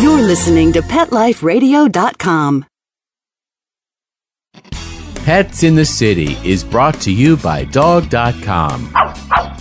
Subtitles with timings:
[0.00, 2.66] You're listening to PetLifeRadio.com.
[5.24, 8.92] Pets in the City is brought to you by Dog.com.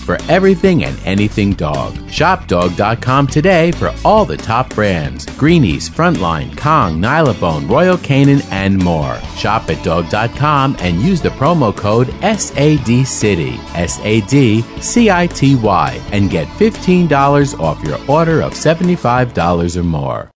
[0.06, 6.56] For everything and anything dog, shop Dog.com today for all the top brands Greenies, Frontline,
[6.56, 9.20] Kong, Nylabone, Royal Canin, and more.
[9.36, 15.56] Shop at Dog.com and use the promo code SADCITY, S A D C I T
[15.56, 20.35] Y, and get $15 off your order of $75 or more.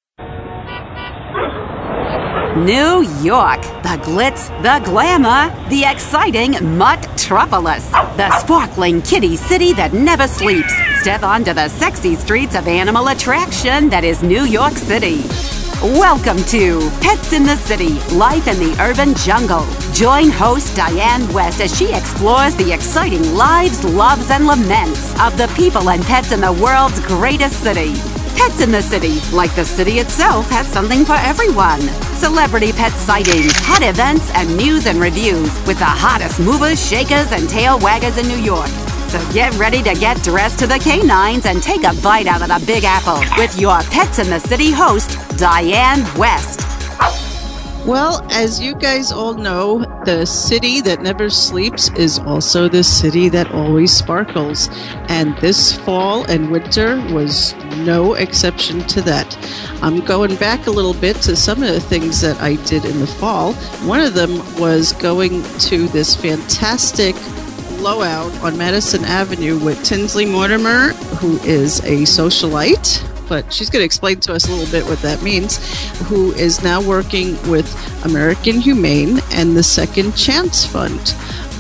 [2.58, 10.28] New York, the glitz, the glamour, the exciting Mutt-tropolis, the sparkling kitty city that never
[10.28, 10.74] sleeps.
[11.00, 15.22] Step onto the sexy streets of animal attraction that is New York City.
[15.82, 19.66] Welcome to Pets in the City Life in the Urban Jungle.
[19.94, 25.48] Join host Diane West as she explores the exciting lives, loves, and laments of the
[25.56, 27.94] people and pets in the world's greatest city.
[28.40, 31.82] Pets in the City, like the city itself, has something for everyone.
[32.16, 37.50] Celebrity pet sightings, hot events, and news and reviews with the hottest movers, shakers, and
[37.50, 38.70] tail waggers in New York.
[39.10, 42.48] So get ready to get dressed to the canines and take a bite out of
[42.48, 46.69] the Big Apple with your Pets in the City host, Diane West.
[47.86, 53.30] Well, as you guys all know, the city that never sleeps is also the city
[53.30, 54.70] that always sparkles.
[55.08, 59.38] And this fall and winter was no exception to that.
[59.82, 63.00] I'm going back a little bit to some of the things that I did in
[63.00, 63.54] the fall.
[63.88, 67.16] One of them was going to this fantastic
[67.78, 70.90] blowout on Madison Avenue with Tinsley Mortimer,
[71.20, 75.00] who is a socialite but she's going to explain to us a little bit what
[75.04, 75.58] that means,
[76.08, 77.70] who is now working with
[78.04, 81.14] American Humane and the Second Chance Fund.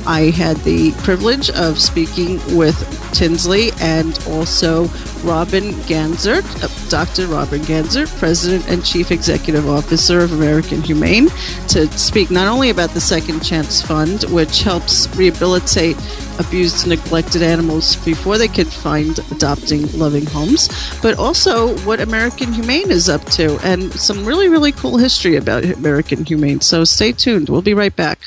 [0.05, 2.77] I had the privilege of speaking with
[3.13, 4.85] Tinsley and also
[5.23, 7.27] Robin Ganzert, uh, Dr.
[7.27, 11.27] Robin Ganzert, President and Chief Executive Officer of American Humane,
[11.69, 15.97] to speak not only about the Second Chance Fund, which helps rehabilitate
[16.39, 20.69] abused and neglected animals before they can find adopting loving homes,
[21.01, 25.65] but also what American Humane is up to and some really, really cool history about
[25.65, 26.61] American Humane.
[26.61, 27.49] So stay tuned.
[27.49, 28.19] We'll be right back.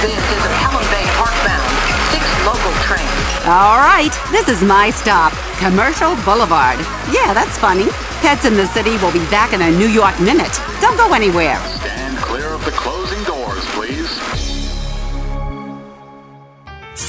[0.00, 1.68] This is a Pelham Bay Parkbound,
[2.10, 3.44] six local trains.
[3.44, 6.78] All right, this is my stop, Commercial Boulevard.
[7.12, 7.84] Yeah, that's funny.
[8.22, 10.58] Pets in the City will be back in a New York minute.
[10.80, 11.60] Don't go anywhere.
[11.80, 14.69] Stand clear of the closing doors, please.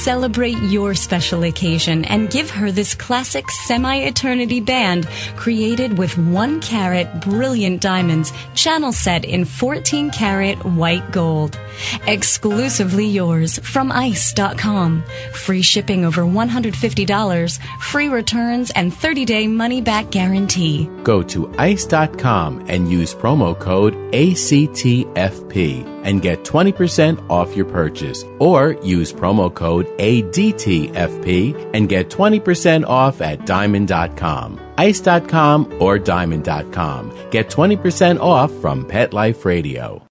[0.03, 6.59] Celebrate your special occasion and give her this classic semi eternity band created with one
[6.59, 11.59] carat brilliant diamonds, channel set in 14 karat white gold.
[12.07, 15.03] Exclusively yours from ICE.com.
[15.34, 20.90] Free shipping over $150, free returns, and 30 day money back guarantee.
[21.03, 28.23] Go to ice.com and use promo code ACTFP and get 20% off your purchase.
[28.39, 34.59] Or use promo code ADTFP and get 20% off at diamond.com.
[34.78, 37.29] Ice.com or diamond.com.
[37.31, 40.10] Get 20% off from Pet Life Radio.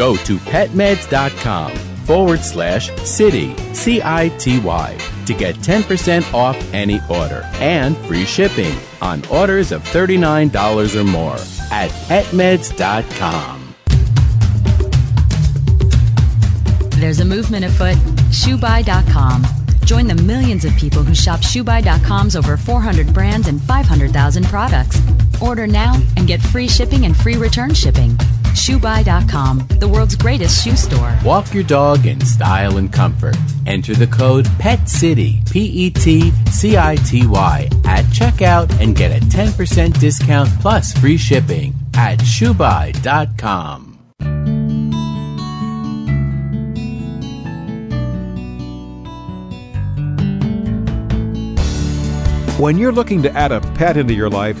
[0.00, 4.96] Go to petmeds.com forward slash city, C I T Y,
[5.26, 11.34] to get 10% off any order and free shipping on orders of $39 or more
[11.70, 13.74] at petmeds.com.
[16.98, 17.98] There's a movement afoot.
[18.30, 19.44] ShoeBuy.com.
[19.84, 24.98] Join the millions of people who shop ShoeBuy.com's over 400 brands and 500,000 products.
[25.42, 28.16] Order now and get free shipping and free return shipping.
[28.50, 31.16] ShoeBuy.com, the world's greatest shoe store.
[31.24, 33.36] Walk your dog in style and comfort.
[33.66, 39.10] Enter the code PETCITY, P E T C I T Y, at checkout and get
[39.10, 43.90] a 10% discount plus free shipping at shoebuy.com.
[52.60, 54.60] When you're looking to add a pet into your life,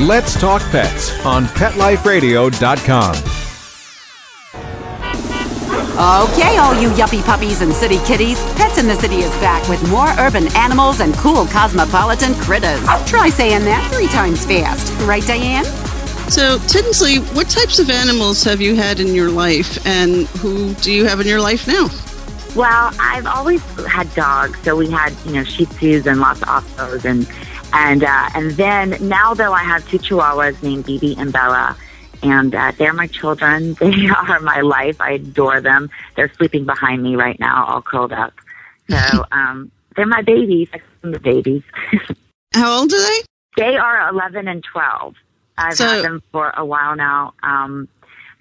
[0.00, 3.16] Let's Talk Pets on PetLifeRadio.com.
[5.96, 9.82] Okay, all you yuppie puppies and city kitties, Pets in the City is back with
[9.88, 12.84] more urban animals and cool cosmopolitan critters.
[13.06, 14.92] Try saying that three times fast.
[15.06, 15.64] Right, Diane?
[16.28, 20.92] So, Tinsley, what types of animals have you had in your life, and who do
[20.92, 21.88] you have in your life now?
[22.54, 27.06] Well, I've always had dogs, so we had you know Shih Tzus and Lhasa Apsos,
[27.06, 27.26] and
[27.72, 31.76] and uh, and then now though I have two Chihuahuas named Bibi and Bella,
[32.22, 33.74] and uh, they're my children.
[33.80, 35.00] They are my life.
[35.00, 35.90] I adore them.
[36.14, 38.32] They're sleeping behind me right now, all curled up.
[38.88, 40.68] So um, they're my babies.
[40.72, 41.62] I call them the babies.
[42.54, 43.20] How old are they?
[43.56, 45.14] They are 11 and 12.
[45.58, 47.34] I've So- had them for a while now.
[47.42, 47.88] Um,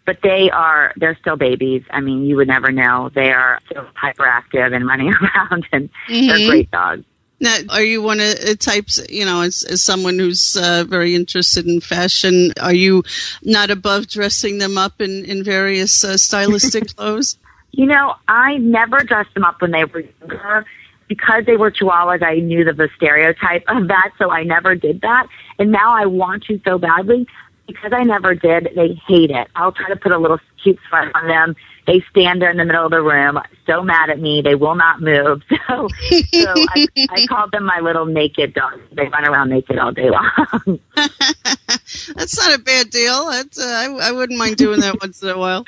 [0.05, 1.81] but they are, they're still babies.
[1.89, 3.09] I mean, you would never know.
[3.15, 6.27] They are still hyperactive and running around and Mhm.
[6.27, 7.03] they're great dogs.
[7.39, 11.15] Now, are you one of the types, you know, as, as someone who's uh, very
[11.15, 13.03] interested in fashion, are you
[13.43, 17.37] not above dressing them up in, in various uh, stylistic clothes?
[17.71, 20.65] You know, I never dressed them up when they were younger.
[21.07, 25.01] Because they were chihuahuas, I knew the, the stereotype of that, so I never did
[25.01, 25.27] that.
[25.59, 27.27] And now I want to so badly.
[27.67, 29.47] Because I never did, they hate it.
[29.55, 31.55] I'll try to put a little cute sweater on them.
[31.87, 34.41] They stand there in the middle of the room, so mad at me.
[34.41, 35.43] They will not move.
[35.67, 35.89] So,
[36.31, 38.79] so I, I called them my little naked dogs.
[38.91, 40.79] They run around naked all day long.
[40.95, 43.25] That's not a bad deal.
[43.31, 45.65] That's, uh, I, I wouldn't mind doing that once in a while.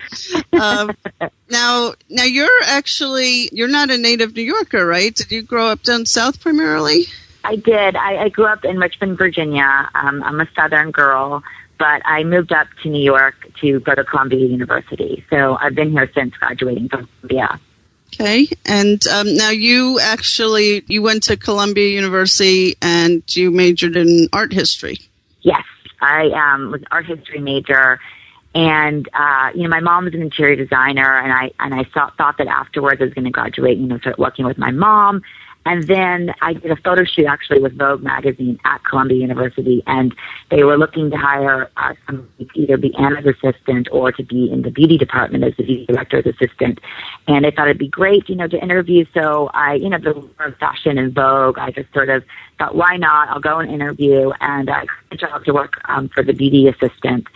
[0.53, 0.95] Um,
[1.49, 5.13] now, now you're actually you're not a native New Yorker, right?
[5.13, 7.05] Did you grow up down south primarily?
[7.43, 7.95] I did.
[7.95, 9.89] I, I grew up in Richmond, Virginia.
[9.95, 11.43] Um, I'm a Southern girl,
[11.77, 15.24] but I moved up to New York to go to Columbia University.
[15.29, 17.59] So I've been here since graduating from Columbia.
[18.13, 24.29] Okay, and um, now you actually you went to Columbia University and you majored in
[24.31, 24.97] art history.
[25.41, 25.65] Yes,
[26.01, 28.00] I um, was an art history major,
[28.56, 32.15] and uh, you know my mom was an interior designer, and I and I thought
[32.18, 35.21] thought that afterwards I was going to graduate, you know, start working with my mom.
[35.67, 40.15] And then I did a photo shoot actually with Vogue magazine at Columbia University, and
[40.49, 44.61] they were looking to hire uh, some either be Anna's assistant or to be in
[44.61, 46.79] the beauty department as the beauty director's assistant.
[47.27, 49.03] And I thought it'd be great, you know, to interview.
[49.13, 52.23] So I, you know, the fashion and Vogue, I just sort of
[52.57, 53.27] thought, why not?
[53.27, 56.69] I'll go and interview, and I got a job to work um, for the beauty
[56.69, 57.27] assistant.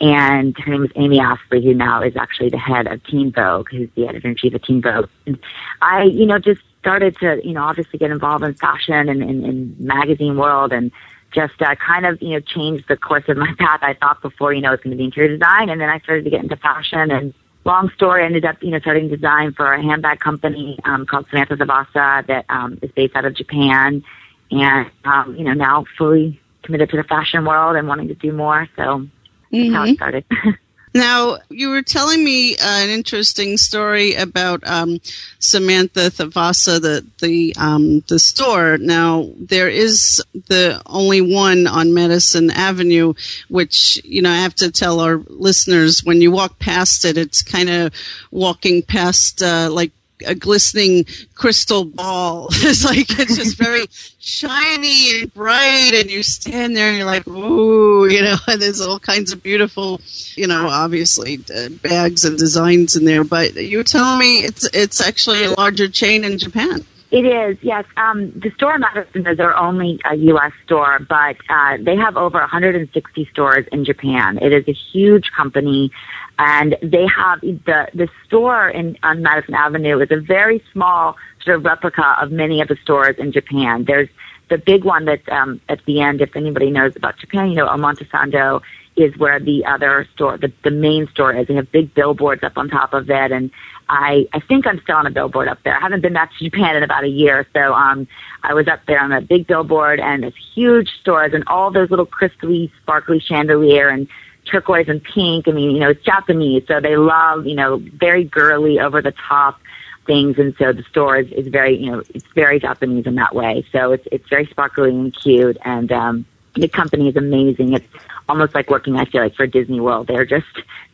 [0.00, 3.68] And her name is Amy Astley, who now is actually the head of Teen Vogue,
[3.70, 5.08] who's the editor in chief of Teen Vogue.
[5.26, 5.38] And
[5.82, 9.44] I, you know, just started to, you know, obviously get involved in fashion and in,
[9.44, 10.92] in magazine world and
[11.32, 13.80] just uh, kind of, you know, changed the course of my path.
[13.82, 16.24] I thought before, you know, it's going to be interior design, and then I started
[16.24, 17.10] to get into fashion.
[17.10, 17.34] And
[17.64, 21.56] long story, ended up, you know, starting design for a handbag company um, called Samantha
[21.56, 24.04] Thavasa that um, is based out of Japan,
[24.50, 28.32] and um, you know, now fully committed to the fashion world and wanting to do
[28.32, 28.68] more.
[28.76, 29.06] So
[29.50, 30.24] that's how it started.
[30.94, 35.00] Now, you were telling me uh, an interesting story about um,
[35.38, 38.78] Samantha Thavasa, the the um, the store.
[38.78, 43.14] Now, there is the only one on Madison Avenue,
[43.48, 47.42] which you know I have to tell our listeners when you walk past it, it's
[47.42, 47.92] kind of
[48.30, 49.92] walking past uh, like
[50.26, 52.48] a glistening crystal ball.
[52.52, 53.86] it's like it's just very
[54.18, 58.36] shiny and bright, and you stand there and you're like, ooh, you know.
[58.48, 60.00] And there's all kinds of beautiful,
[60.34, 63.24] you know, obviously uh, bags and designs in there.
[63.24, 66.84] But you were telling me it's it's actually a larger chain in Japan.
[67.10, 67.86] It is, yes.
[67.96, 70.52] Um, the store in Madison is their only uh, U.S.
[70.66, 74.38] store, but uh, they have over 160 stores in Japan.
[74.42, 75.90] It is a huge company,
[76.38, 81.56] and they have the the store in on Madison Avenue is a very small sort
[81.56, 83.84] of replica of many of the stores in Japan.
[83.86, 84.10] There's
[84.50, 86.20] the big one that's um, at the end.
[86.20, 88.60] If anybody knows about Japan, you know, Omotesando
[88.96, 91.46] is where the other store, the, the main store is.
[91.46, 93.50] They have big billboards up on top of it, and
[93.88, 95.76] I I think I'm still on a billboard up there.
[95.76, 98.06] I haven't been back to Japan in about a year, so um
[98.42, 101.90] I was up there on a big billboard and this huge stores and all those
[101.90, 104.08] little crystally, sparkly chandelier and
[104.44, 105.48] turquoise and pink.
[105.48, 109.12] I mean, you know, it's Japanese, so they love, you know, very girly, over the
[109.12, 109.60] top
[110.06, 113.34] things, and so the store is, is very, you know, it's very Japanese in that
[113.34, 113.64] way.
[113.72, 117.74] So it's it's very sparkly and cute, and um, the company is amazing.
[117.74, 117.86] It's
[118.28, 120.06] almost like working, I feel like, for Disney World.
[120.06, 120.46] They're just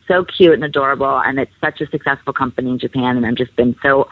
[0.07, 3.55] so cute and adorable, and it's such a successful company in Japan, and I've just
[3.55, 4.07] been so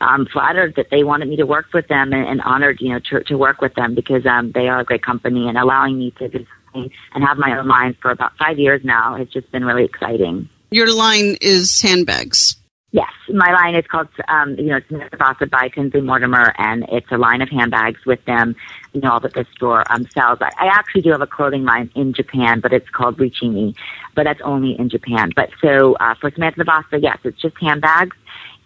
[0.00, 3.00] um, flattered that they wanted me to work with them and, and honored, you know,
[3.10, 6.10] to, to work with them because um, they are a great company and allowing me
[6.12, 9.64] to design and have my own line for about five years now has just been
[9.64, 10.48] really exciting.
[10.70, 12.59] Your line is handbags.
[12.92, 17.06] Yes, my line is called, um, you know, it's Thavasa by Tinsley Mortimer, and it's
[17.12, 18.56] a line of handbags with them,
[18.92, 20.38] you know, all that the store um, sells.
[20.40, 23.76] I, I actually do have a clothing line in Japan, but it's called Richimi,
[24.16, 25.30] but that's only in Japan.
[25.36, 28.16] But so uh, for Samantha Thavasa, yes, it's just handbags,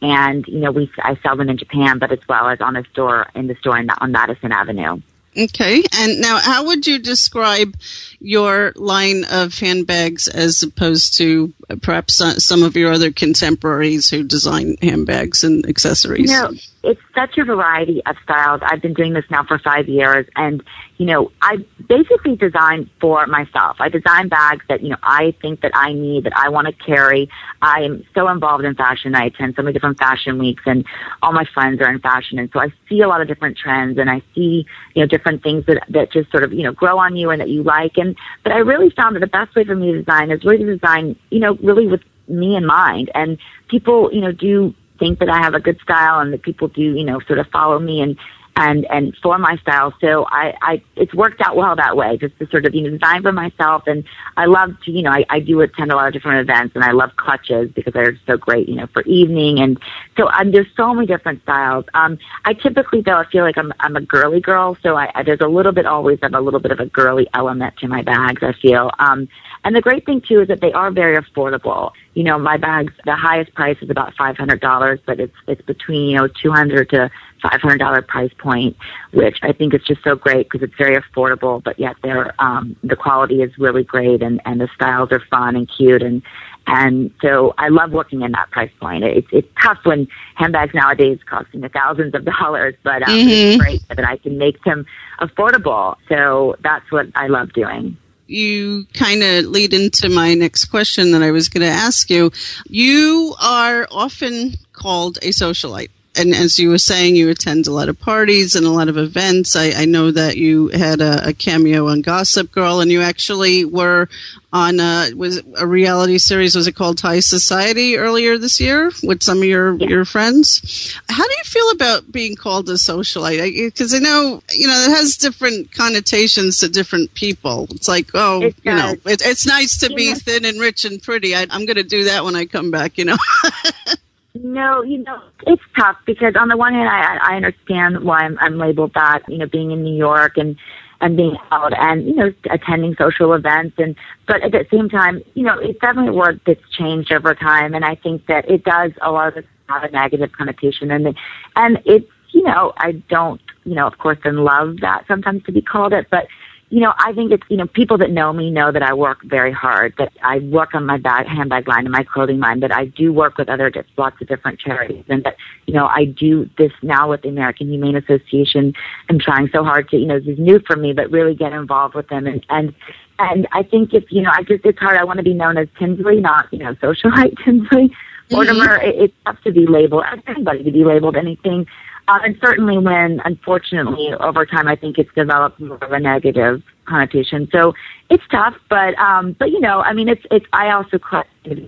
[0.00, 2.84] and you know, we I sell them in Japan, but as well as on the
[2.92, 5.02] store in the store in, on Madison Avenue.
[5.36, 5.82] Okay.
[5.92, 7.76] And now, how would you describe
[8.20, 14.76] your line of handbags as opposed to perhaps some of your other contemporaries who design
[14.80, 16.30] handbags and accessories?
[16.30, 18.60] You it's such a variety of styles.
[18.64, 20.62] I've been doing this now for five years, and
[20.98, 23.76] you know, I basically design for myself.
[23.80, 26.72] I design bags that you know I think that I need, that I want to
[26.72, 27.28] carry.
[27.62, 29.14] I am so involved in fashion.
[29.14, 30.84] I attend so many different fashion weeks, and
[31.22, 33.98] all my friends are in fashion, and so I see a lot of different trends,
[33.98, 36.98] and I see you know different things that that just sort of you know grow
[36.98, 37.96] on you and that you like.
[37.96, 40.58] And but I really found that the best way for me to design is really
[40.58, 43.10] to design, you know, really with me in mind.
[43.14, 43.38] And
[43.68, 46.82] people, you know, do think that I have a good style and that people do,
[46.82, 48.16] you know, sort of follow me and
[48.56, 49.92] and and for my style.
[50.00, 52.90] So I, I it's worked out well that way, just to sort of you know
[52.90, 53.84] design for myself.
[53.86, 54.04] And
[54.36, 56.84] I love to you know I, I do attend a lot of different events, and
[56.84, 59.58] I love clutches because they're so great you know for evening.
[59.58, 59.78] And
[60.16, 61.84] so um, there's so many different styles.
[61.94, 65.22] Um, I typically though I feel like I'm I'm a girly girl, so I, I
[65.22, 68.02] there's a little bit always of a little bit of a girly element to my
[68.02, 68.42] bags.
[68.42, 68.90] I feel.
[68.98, 69.28] Um,
[69.64, 71.92] and the great thing too is that they are very affordable.
[72.14, 76.16] You know, my bags, the highest price is about $500, but it's, it's between, you
[76.16, 77.10] know, 200 to
[77.44, 78.76] $500 price point,
[79.12, 82.76] which I think is just so great because it's very affordable, but yet they're, um,
[82.82, 86.22] the quality is really great and, and the styles are fun and cute and,
[86.66, 89.04] and so I love working in that price point.
[89.04, 93.28] It's it's tough when handbags nowadays cost you know, thousands of dollars, but um, mm-hmm.
[93.28, 94.86] it's great that I can make them
[95.20, 95.96] affordable.
[96.08, 101.22] So that's what I love doing you kind of lead into my next question that
[101.22, 102.32] I was going to ask you.
[102.66, 107.88] You are often called a socialite and as you were saying, you attend a lot
[107.88, 109.56] of parties and a lot of events.
[109.56, 113.64] I, I know that you had a, a, cameo on Gossip Girl, and you actually
[113.64, 114.08] were
[114.52, 116.54] on a, was a reality series.
[116.54, 119.88] Was it called High Society earlier this year with some of your yeah.
[119.88, 120.94] your friends?
[121.08, 123.66] How do you feel about being called a socialite?
[123.66, 127.66] Because I, I, know you know it has different connotations to different people.
[127.70, 129.96] It's like oh, it you know, it, it's nice to yeah.
[129.96, 131.34] be thin and rich and pretty.
[131.34, 132.98] I, I'm going to do that when I come back.
[132.98, 133.16] You know.
[134.36, 138.36] No, you know, it's tough because on the one hand, I, I understand why I'm,
[138.40, 140.56] I'm labeled that, you know, being in New York and,
[141.00, 143.76] and being out and, you know, attending social events.
[143.78, 143.94] And,
[144.26, 147.74] but at the same time, you know, it's definitely a word that's changed over time.
[147.74, 150.90] And I think that it does a lot of have a negative connotation.
[150.90, 151.16] And,
[151.54, 155.52] and it's, you know, I don't, you know, of course, then love that sometimes to
[155.52, 156.26] be called it, but
[156.74, 159.22] you know, I think it's, you know, people that know me know that I work
[159.22, 162.74] very hard, that I work on my bag, handbag line and my clothing line, that
[162.74, 165.36] I do work with other, lots of different charities and that,
[165.68, 168.74] you know, I do this now with the American Humane Association.
[169.08, 171.52] I'm trying so hard to, you know, this is new for me, but really get
[171.52, 172.74] involved with them and, and,
[173.20, 174.96] and I think if, you know, I just, it's hard.
[174.96, 177.88] I want to be known as Tinsley, not, you know, socialite Tinsley.
[177.88, 178.34] Mm-hmm.
[178.34, 181.68] Mortimer, it, it's tough to be labeled, anybody to be labeled anything
[182.06, 186.62] uh, and certainly when, unfortunately, over time, I think it's developed more of a negative
[186.84, 187.48] connotation.
[187.50, 187.72] So
[188.10, 190.98] it's tough, but, um, but you know, I mean, it's, it's, I also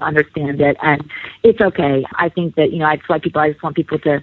[0.03, 1.09] understand it and
[1.43, 2.05] it's okay.
[2.17, 4.23] I think that, you know, I just like people, I just want people to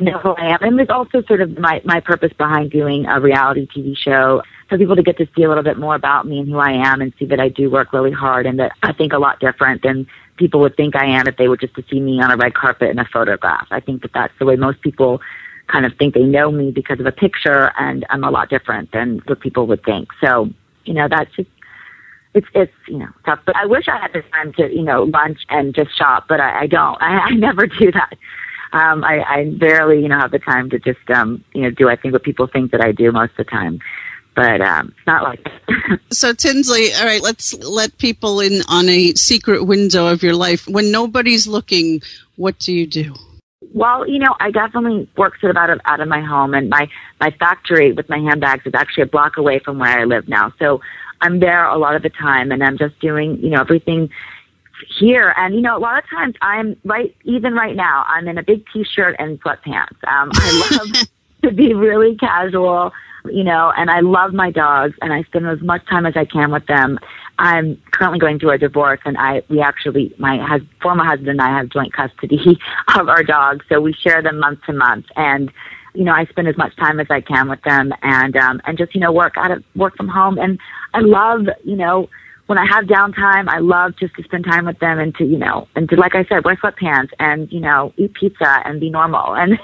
[0.00, 0.58] know who I am.
[0.62, 4.78] And it's also sort of my, my purpose behind doing a reality TV show for
[4.78, 7.02] people to get to see a little bit more about me and who I am
[7.02, 9.82] and see that I do work really hard and that I think a lot different
[9.82, 12.36] than people would think I am if they were just to see me on a
[12.36, 13.66] red carpet in a photograph.
[13.70, 15.20] I think that that's the way most people
[15.70, 18.92] kind of think they know me because of a picture and I'm a lot different
[18.92, 20.08] than what people would think.
[20.22, 20.50] So,
[20.84, 21.48] you know, that's just,
[22.34, 23.40] it's, it's, you know, tough.
[23.44, 26.40] But I wish I had the time to, you know, lunch and just shop, but
[26.40, 26.96] I, I don't.
[27.00, 28.14] I, I never do that.
[28.72, 31.88] Um, I, I barely, you know, have the time to just, um, you know, do
[31.88, 33.80] I think what people think that I do most of the time
[34.36, 35.46] but um, it's not like
[36.12, 36.94] so Tinsley.
[36.94, 40.66] All right, let's let people in on a secret window of your life.
[40.68, 42.00] When nobody's looking,
[42.36, 43.14] what do you do?
[43.72, 46.68] Well, you know, I definitely work sort of out of out of my home, and
[46.68, 46.88] my
[47.20, 50.52] my factory with my handbags is actually a block away from where I live now.
[50.58, 50.80] So
[51.20, 54.10] I'm there a lot of the time, and I'm just doing you know everything
[54.88, 55.34] here.
[55.36, 58.42] And you know, a lot of times I'm right, even right now, I'm in a
[58.42, 59.96] big t-shirt and sweatpants.
[60.06, 61.08] Um, I love
[61.44, 62.92] to be really casual,
[63.26, 66.24] you know, and I love my dogs and I spend as much time as I
[66.24, 66.98] can with them.
[67.40, 71.40] I'm currently going through a divorce and I, we actually, my hus- former husband and
[71.40, 72.58] I have joint custody
[72.94, 73.64] of our dogs.
[73.70, 75.50] So we share them month to month and,
[75.94, 78.76] you know, I spend as much time as I can with them and, um, and
[78.76, 80.36] just, you know, work out of, work from home.
[80.36, 80.60] And
[80.92, 82.10] I love, you know,
[82.46, 85.38] when I have downtime, I love just to spend time with them and to, you
[85.38, 88.90] know, and to, like I said, wear sweatpants and, you know, eat pizza and be
[88.90, 89.34] normal.
[89.40, 89.58] And,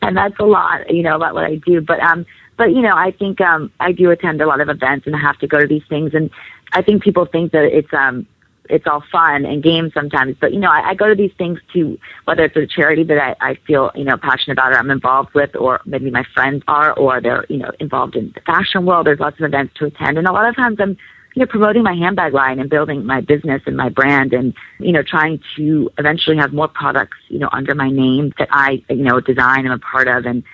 [0.00, 1.82] and that's a lot, you know, about what I do.
[1.82, 2.24] But, um,
[2.56, 5.18] but, you know, I think, um, I do attend a lot of events and I
[5.18, 6.12] have to go to these things.
[6.14, 6.30] And
[6.72, 8.26] I think people think that it's, um,
[8.68, 10.36] it's all fun and games sometimes.
[10.40, 13.18] But, you know, I, I go to these things to, whether it's a charity that
[13.18, 16.62] I, I feel, you know, passionate about or I'm involved with, or maybe my friends
[16.68, 19.06] are, or they're, you know, involved in the fashion world.
[19.06, 20.18] There's lots of events to attend.
[20.18, 20.96] And a lot of times I'm,
[21.34, 24.92] you know, promoting my handbag line and building my business and my brand and, you
[24.92, 29.04] know, trying to eventually have more products, you know, under my name that I, you
[29.04, 30.44] know, design, I'm a part of and,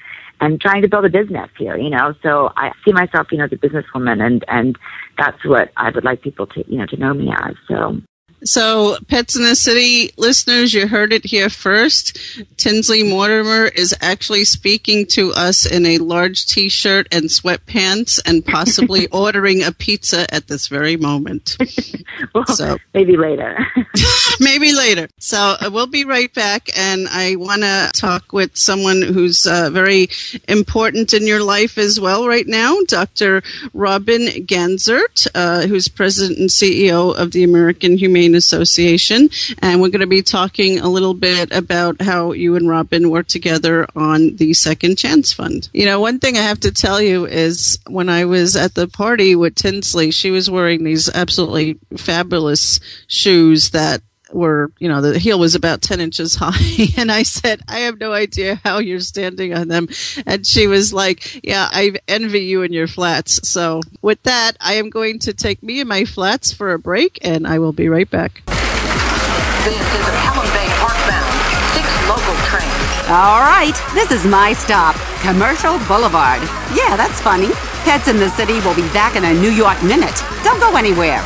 [0.41, 2.15] and trying to build a business here, you know.
[2.23, 4.79] So I see myself, you know, as a businesswoman and, and
[5.19, 7.55] that's what I would like people to, you know, to know me as.
[7.69, 8.01] So
[8.45, 12.19] So, Pets in the City listeners, you heard it here first.
[12.57, 18.45] Tinsley Mortimer is actually speaking to us in a large t shirt and sweatpants and
[18.45, 21.57] possibly ordering a pizza at this very moment.
[22.35, 23.57] well, So- maybe later.
[24.41, 25.09] Maybe later.
[25.19, 29.71] So uh, we'll be right back, and I want to talk with someone who's uh,
[29.71, 30.09] very
[30.47, 33.43] important in your life as well right now, Dr.
[33.73, 39.29] Robin Ganzert, uh, who's president and CEO of the American Humane Association,
[39.59, 43.27] and we're going to be talking a little bit about how you and Robin work
[43.27, 45.69] together on the Second Chance Fund.
[45.73, 48.89] You know, one thing I have to tell you is when I was at the
[48.89, 54.03] party with Tinsley, she was wearing these absolutely fabulous shoes that
[54.33, 56.53] were, you know, the heel was about 10 inches high.
[56.99, 59.89] And I said, I have no idea how you're standing on them.
[60.27, 63.47] And she was like, yeah, I envy you and your flats.
[63.49, 67.19] So with that, I am going to take me and my flats for a break
[67.23, 68.43] and I will be right back.
[68.47, 73.09] This is a Pelham Bay Parkbound, six local trains.
[73.09, 76.41] All right, this is my stop, Commercial Boulevard.
[76.75, 77.51] Yeah, that's funny.
[77.85, 80.23] Pets in the City will be back in a New York minute.
[80.43, 81.23] Don't go anywhere.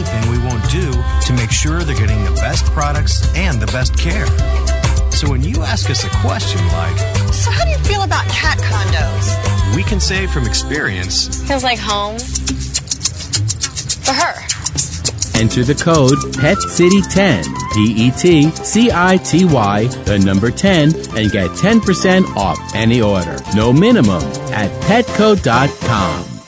[0.00, 0.90] Anything we won't do
[1.26, 4.26] to make sure they're getting the best products and the best care.
[5.10, 6.96] So when you ask us a question like,
[7.34, 9.76] So, how do you feel about cat condos?
[9.76, 12.18] we can say from experience, Feels like home
[14.04, 14.34] for her.
[15.38, 21.30] Enter the code PETCITY10, P E T C I T Y, the number 10, and
[21.30, 23.38] get 10% off any order.
[23.54, 26.39] No minimum at petco.com.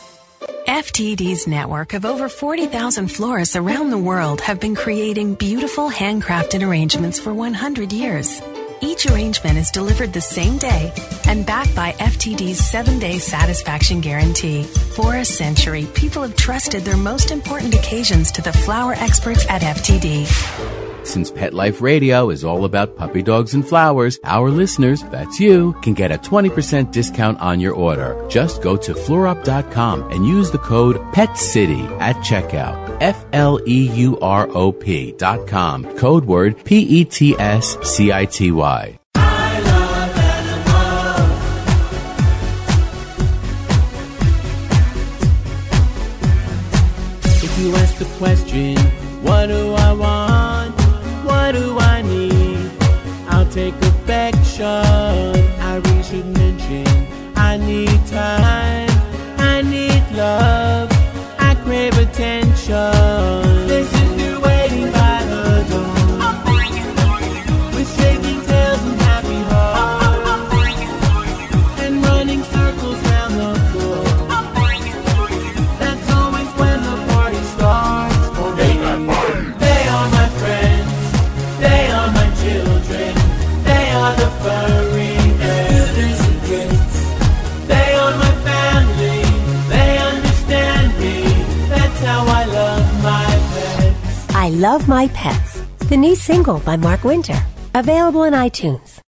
[0.82, 7.20] FTD's network of over 40,000 florists around the world have been creating beautiful handcrafted arrangements
[7.20, 8.42] for 100 years.
[8.80, 10.92] Each arrangement is delivered the same day
[11.28, 14.64] and backed by FTD's seven day satisfaction guarantee.
[14.96, 19.62] For a century, people have trusted their most important occasions to the flower experts at
[19.62, 20.91] FTD.
[21.04, 25.72] Since Pet Life Radio is all about puppy dogs and flowers, our listeners, that's you,
[25.82, 28.24] can get a 20% discount on your order.
[28.28, 32.96] Just go to fleurop.com and use the code PETCITY at checkout.
[33.00, 35.84] F L E U R O P dot com.
[35.96, 38.98] Code word P E T S C I T Y.
[47.24, 48.78] If you ask the question,
[49.22, 50.21] what do I want?
[53.52, 55.41] Take affection.
[94.92, 97.42] My Pets, the new single by Mark Winter,
[97.74, 99.00] available in iTunes.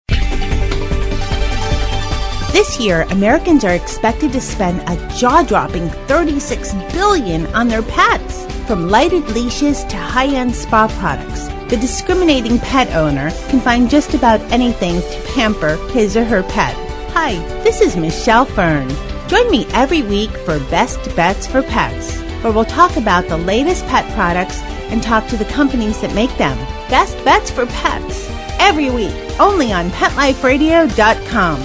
[2.54, 8.46] This year, Americans are expected to spend a jaw-dropping 36 billion on their pets.
[8.65, 14.13] From lighted leashes to high end spa products, the discriminating pet owner can find just
[14.13, 16.76] about anything to pamper his or her pet.
[17.12, 17.34] Hi,
[17.65, 18.88] this is Michelle Fern.
[19.28, 23.86] Join me every week for Best Bets for Pets, where we'll talk about the latest
[23.88, 24.62] pet products
[24.94, 26.56] and talk to the companies that make them.
[26.88, 28.30] Best Bets for Pets,
[28.60, 31.60] every week, only on PetLifeRadio.com.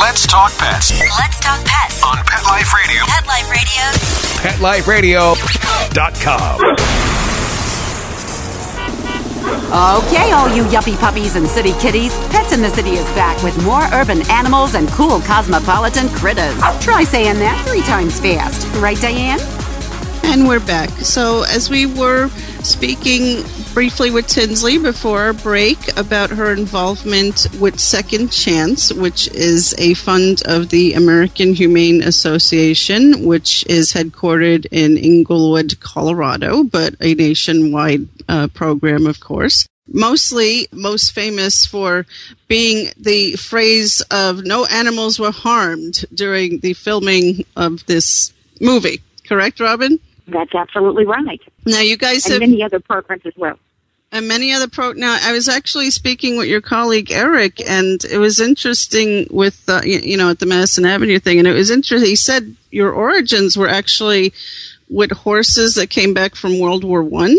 [0.00, 3.04] Let's talk pets Let's talk pets on Pet Life Radio.
[3.06, 3.26] Pet
[4.60, 5.34] Life Radio.
[5.34, 7.29] PetLifeRadio.com.
[9.70, 13.56] Okay, all you yuppie puppies and city kitties, Pets in the City is back with
[13.64, 16.58] more urban animals and cool cosmopolitan critters.
[16.80, 18.66] Try saying that three times fast.
[18.82, 19.38] Right, Diane?
[20.24, 20.90] And we're back.
[20.90, 22.30] So, as we were
[22.64, 29.74] speaking briefly with Tinsley before our break about her involvement with Second Chance, which is
[29.78, 37.14] a fund of the American Humane Association, which is headquartered in Englewood, Colorado, but a
[37.14, 39.66] nationwide uh, program, of course.
[39.86, 42.06] Mostly most famous for
[42.48, 49.00] being the phrase of no animals were harmed during the filming of this movie.
[49.26, 49.98] Correct, Robin?
[50.30, 51.40] That's absolutely right.
[51.66, 53.58] Now you guys and have many other programs as well.
[54.12, 54.92] and many other pro.
[54.92, 59.80] Now I was actually speaking with your colleague Eric, and it was interesting with uh,
[59.84, 62.08] you, you know at the Madison Avenue thing, and it was interesting.
[62.08, 64.32] He said your origins were actually
[64.88, 67.36] with horses that came back from World War One.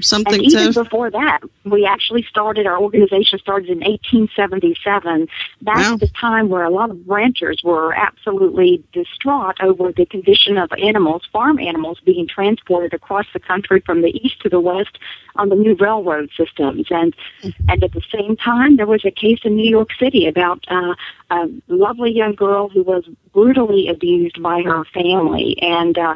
[0.00, 5.28] Something and even to before that, we actually started, our organization started in 1877.
[5.60, 5.96] That's Wow.
[5.98, 11.28] the time where a lot of ranchers were absolutely distraught over the condition of animals,
[11.30, 14.96] farm animals, being transported across the country from the east to the west
[15.36, 16.86] on the new railroad systems.
[16.90, 17.14] And,
[17.68, 20.94] and at the same time, there was a case in New York City about uh,
[21.30, 25.54] a lovely young girl who was brutally abused by her family.
[25.60, 26.14] And uh,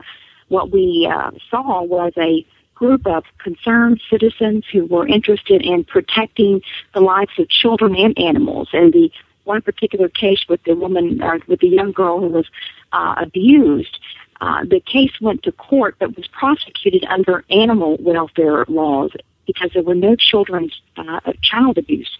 [0.49, 6.63] what we uh, saw was a group of concerned citizens who were interested in protecting
[6.95, 8.69] the lives of children and animals.
[8.73, 9.11] And the
[9.45, 12.47] one particular case with the woman, or with the young girl who was
[12.93, 13.99] uh, abused,
[14.41, 19.11] uh, the case went to court but was prosecuted under animal welfare laws
[19.47, 22.11] because there were no children's uh, child abuse.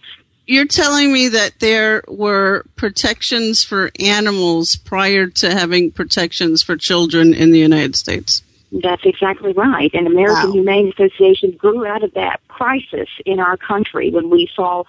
[0.47, 7.33] you're telling me that there were protections for animals prior to having protections for children
[7.33, 8.41] in the United States.
[8.71, 9.89] That's exactly right.
[9.93, 14.83] And American Humane Association grew out of that crisis in our country when we saw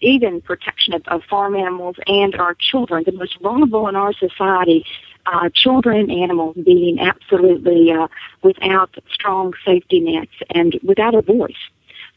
[0.00, 4.84] even protection of, of farm animals and our children, the most vulnerable in our society,
[5.26, 8.08] uh, children and animals being absolutely uh,
[8.42, 11.52] without strong safety nets and without a voice.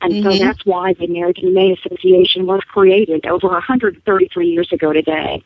[0.02, 0.24] And Mhm.
[0.24, 5.44] so that's why the American Humane Association was created over 133 years ago today.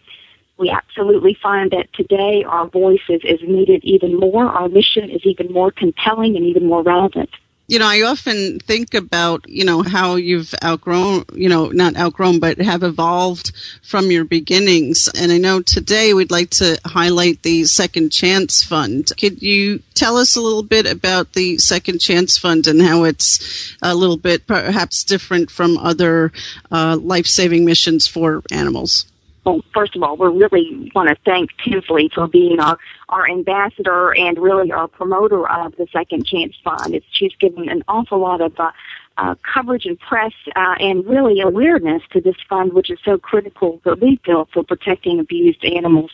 [0.58, 4.46] We absolutely find that today our voice is, is needed even more.
[4.46, 7.30] Our mission is even more compelling and even more relevant.
[7.70, 12.40] You know, I often think about, you know, how you've outgrown, you know, not outgrown,
[12.40, 13.52] but have evolved
[13.84, 15.10] from your beginnings.
[15.20, 19.12] And I know today we'd like to highlight the Second Chance Fund.
[19.20, 23.76] Could you tell us a little bit about the Second Chance Fund and how it's
[23.82, 26.32] a little bit perhaps different from other
[26.72, 29.06] uh, life saving missions for animals?
[29.48, 34.14] Well, first of all, we really want to thank Tinsley for being our, our ambassador
[34.14, 36.94] and really our promoter of the Second Chance Fund.
[36.94, 38.72] It's, she's given an awful lot of uh,
[39.16, 43.80] uh, coverage and press uh, and really awareness to this fund, which is so critical
[43.86, 46.12] that we feel for protecting abused animals.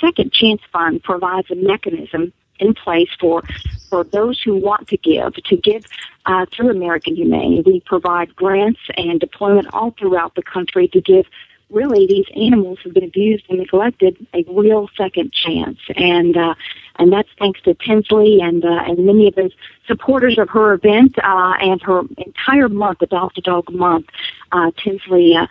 [0.00, 3.42] Second Chance Fund provides a mechanism in place for
[3.90, 5.84] for those who want to give to give
[6.26, 7.62] uh, through American Humane.
[7.66, 11.26] We provide grants and deployment all throughout the country to give
[11.70, 16.54] really these animals have been abused and neglected a real second chance and uh
[16.98, 19.52] and that's thanks to Tinsley and uh, and many of those
[19.86, 24.06] supporters of her event uh and her entire month adopt a dog month
[24.52, 25.46] uh Tinsley uh,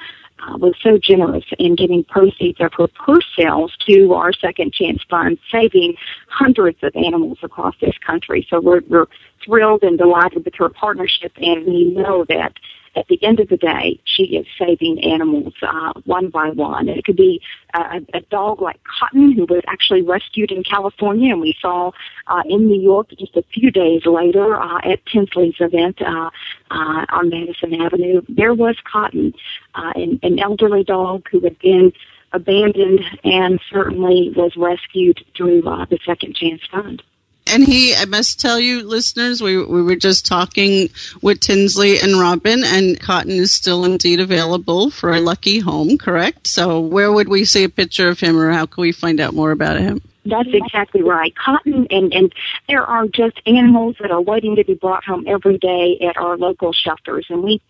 [0.47, 5.03] uh, was so generous in giving proceeds of her purse sales to our Second Chance
[5.09, 5.95] Fund, saving
[6.29, 8.47] hundreds of animals across this country.
[8.49, 9.07] So we're, we're
[9.43, 12.53] thrilled and delighted with her partnership, and we know that
[12.95, 16.89] at the end of the day, she is saving animals uh, one by one.
[16.89, 17.41] It could be
[17.73, 21.91] a, a dog like Cotton, who was actually rescued in California, and we saw
[22.27, 26.29] uh, in New York just a few days later uh, at Tinsley's event uh,
[26.71, 28.21] uh, on Madison Avenue.
[28.29, 29.33] There was Cotton,
[29.75, 31.91] uh, an, an elderly dog who had been
[32.31, 37.03] abandoned and certainly was rescued through uh, the Second Chance Fund.
[37.51, 40.89] And he, I must tell you, listeners, we, we were just talking
[41.21, 46.47] with Tinsley and Robin, and Cotton is still indeed available for a lucky home, correct?
[46.47, 49.33] So, where would we see a picture of him, or how can we find out
[49.33, 50.01] more about him?
[50.25, 51.33] That's exactly right.
[51.35, 52.33] Cotton and, and
[52.67, 56.37] there are just animals that are waiting to be brought home every day at our
[56.37, 57.25] local shelters.
[57.29, 57.61] And we,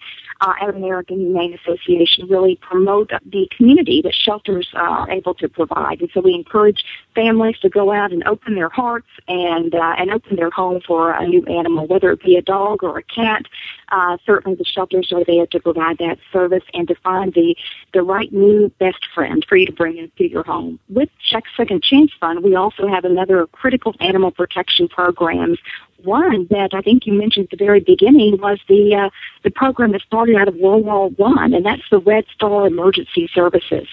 [0.41, 5.49] uh, at American Humane Association, really promote the community that shelters uh, are able to
[5.49, 6.01] provide.
[6.01, 6.83] And so we encourage
[7.15, 11.11] families to go out and open their hearts and, uh, and open their home for
[11.11, 13.43] a new animal, whether it be a dog or a cat.
[13.91, 17.55] Uh, certainly the shelters are there to provide that service and to find the,
[17.93, 20.79] the right new best friend for you to bring into your home.
[20.89, 25.57] With Check Second Chance Fund, we also have another critical animal protection programs.
[26.03, 29.09] One that I think you mentioned at the very beginning was the uh,
[29.43, 33.29] the program that started out of World War One, and that's the Red Star Emergency
[33.33, 33.87] Services.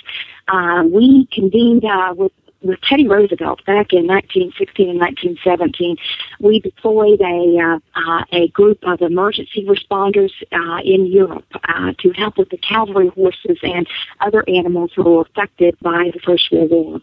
[0.48, 5.96] Uh, we convened uh, with with Teddy Roosevelt back in 1916 and 1917,
[6.40, 12.10] we deployed a uh, uh, a group of emergency responders uh, in Europe uh, to
[12.12, 13.86] help with the cavalry horses and
[14.20, 17.00] other animals who were affected by the First World War.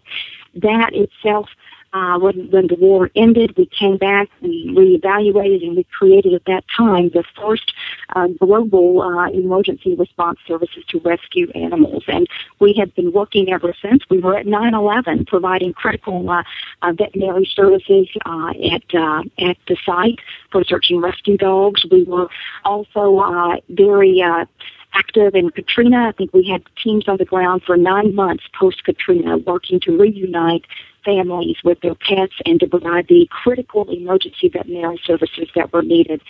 [0.55, 1.49] That itself
[1.93, 6.45] uh, when, when the war ended, we came back, we reevaluated, and we created at
[6.45, 7.73] that time the first
[8.15, 12.03] uh, global uh, emergency response services to rescue animals.
[12.07, 12.27] And
[12.59, 14.03] we have been working ever since.
[14.09, 16.43] We were at 9/11, providing critical uh,
[16.81, 20.19] uh, veterinary services uh, at uh, at the site
[20.51, 21.85] for search and rescue dogs.
[21.91, 22.27] We were
[22.65, 24.45] also uh, very uh,
[24.93, 26.07] active in Katrina.
[26.09, 29.97] I think we had teams on the ground for nine months post Katrina working to
[29.97, 30.65] reunite
[31.03, 36.21] families with their pets and to provide the critical emergency veterinary services that were needed.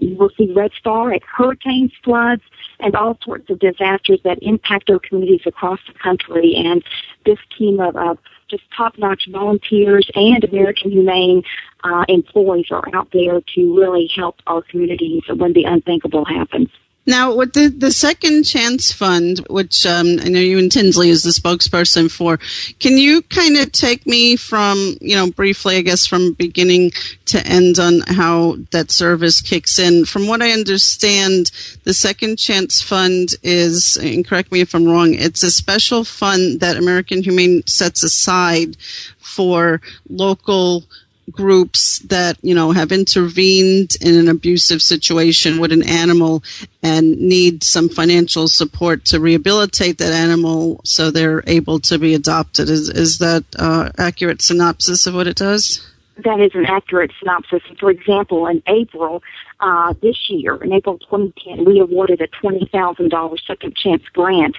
[0.00, 2.42] Will see Red Star at hurricanes, floods,
[2.78, 6.54] and all sorts of disasters that impact our communities across the country.
[6.56, 6.82] And
[7.26, 11.42] this team of, of just top-notch volunteers and American Humane
[11.84, 16.68] uh, employees are out there to really help our communities when the unthinkable happens.
[17.06, 21.22] Now, with the, the Second Chance Fund, which um, I know you and Tinsley is
[21.22, 22.38] the spokesperson for,
[22.78, 26.92] can you kind of take me from, you know, briefly, I guess, from beginning
[27.26, 30.04] to end on how that service kicks in?
[30.04, 31.50] From what I understand,
[31.84, 36.60] the Second Chance Fund is, and correct me if I'm wrong, it's a special fund
[36.60, 38.76] that American Humane sets aside
[39.18, 40.84] for local
[41.30, 46.42] groups that you know have intervened in an abusive situation with an animal
[46.82, 52.68] and need some financial support to rehabilitate that animal so they're able to be adopted
[52.68, 55.86] is is that uh, accurate synopsis of what it does
[56.24, 57.62] that is an accurate synopsis.
[57.78, 59.22] For example, in April
[59.60, 64.56] uh, this year, in April 2010, we awarded a $20,000 second chance grant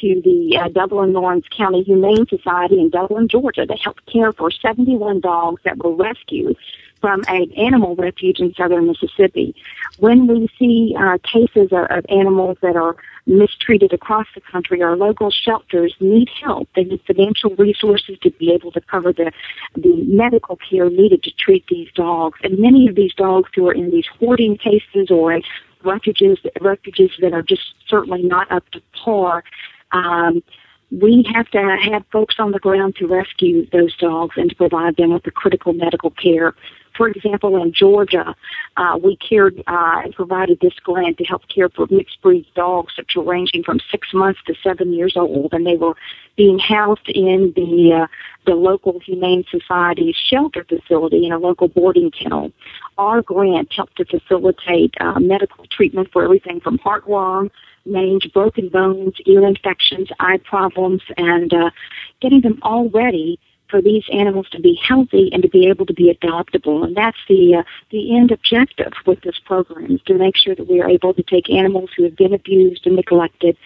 [0.00, 4.50] to the uh, Dublin Laurens County Humane Society in Dublin, Georgia, to help care for
[4.50, 6.56] 71 dogs that were rescued
[7.00, 9.54] from an animal refuge in southern Mississippi.
[9.98, 14.96] When we see uh, cases of, of animals that are mistreated across the country, our
[14.96, 16.68] local shelters need help.
[16.74, 19.32] They need financial resources to be able to cover the,
[19.76, 22.38] the medical care needed to treat these dogs.
[22.42, 25.40] And many of these dogs who are in these hoarding cases or
[25.82, 29.44] refuges, refuges that are just certainly not up to par
[29.94, 30.42] um,
[30.90, 34.96] we have to have folks on the ground to rescue those dogs and to provide
[34.96, 36.54] them with the critical medical care.
[36.96, 38.36] For example, in Georgia,
[38.76, 42.92] uh, we cared uh, and provided this grant to help care for mixed breed dogs
[42.96, 45.96] that were ranging from six months to seven years old, and they were
[46.36, 48.06] being housed in the uh,
[48.46, 52.52] the local Humane Society's shelter facility in a local boarding kennel.
[52.98, 57.50] Our grant helped to facilitate uh, medical treatment for everything from heartworm
[57.86, 61.70] mange, broken bones, ear infections, eye problems, and uh,
[62.20, 65.94] getting them all ready for these animals to be healthy and to be able to
[65.94, 66.84] be adoptable.
[66.84, 70.68] And that's the uh, the end objective with this program is to make sure that
[70.68, 73.56] we are able to take animals who have been abused and neglected,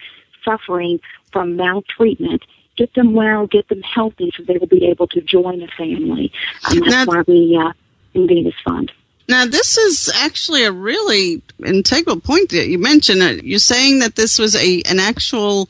[0.43, 0.99] suffering
[1.31, 2.43] from maltreatment,
[2.75, 6.31] get them well, get them healthy, so they will be able to join a family.
[6.69, 7.73] And that's why we uh,
[8.13, 8.91] invade this fund.
[9.29, 13.21] Now, this is actually a really integral point that you mentioned.
[13.21, 15.69] Uh, you're saying that this was a an actual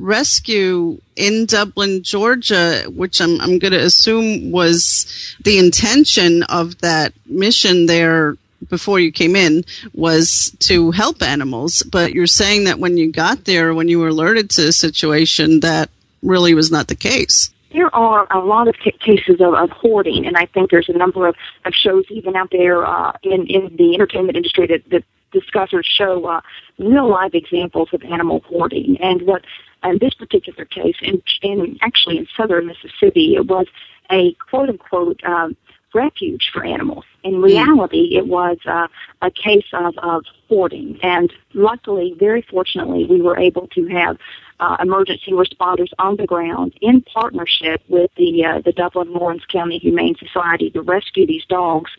[0.00, 5.06] rescue in Dublin, Georgia, which I'm, I'm going to assume was
[5.44, 8.36] the intention of that mission there
[8.68, 9.64] before you came in
[9.94, 11.84] was to help animals.
[11.84, 15.60] But you're saying that when you got there, when you were alerted to the situation,
[15.60, 15.90] that
[16.22, 20.36] really was not the case there are a lot of cases of, of hoarding, and
[20.36, 21.36] I think there's a number of,
[21.66, 25.82] of shows even out there uh, in in the entertainment industry that, that discuss or
[25.82, 26.40] show uh,
[26.78, 28.96] real live examples of animal hoarding.
[29.00, 29.42] And what
[29.84, 33.66] in this particular case, in, in actually in southern Mississippi, it was
[34.10, 35.56] a quote unquote um,
[35.94, 37.04] refuge for animals.
[37.24, 38.88] In reality, it was uh,
[39.22, 40.98] a case of, of hoarding.
[41.02, 44.18] And luckily, very fortunately, we were able to have
[44.60, 49.78] uh, emergency responders on the ground in partnership with the uh, the Dublin Laurens County
[49.78, 51.90] Humane Society to rescue these dogs